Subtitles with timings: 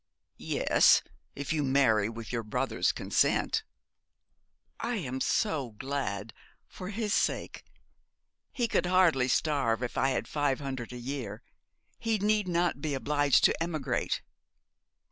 [0.39, 1.03] 'Yes;
[1.35, 3.63] if you marry with your brother's consent.'
[4.79, 6.33] 'I am so glad
[6.67, 7.63] for his sake.
[8.51, 11.43] He could hardly starve if I had five hundred a year.
[11.99, 14.23] He need not be obliged to emigrate.'